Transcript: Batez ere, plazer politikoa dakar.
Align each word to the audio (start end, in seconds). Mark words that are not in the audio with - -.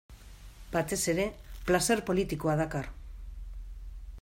Batez 0.75 0.97
ere, 1.13 1.25
plazer 1.69 1.99
politikoa 2.09 2.57
dakar. 2.63 2.91